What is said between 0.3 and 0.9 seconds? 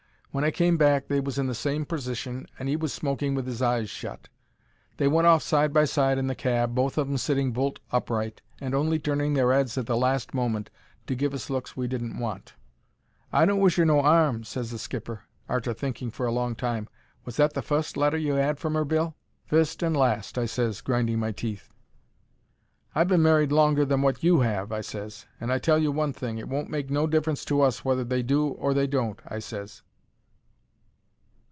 When I came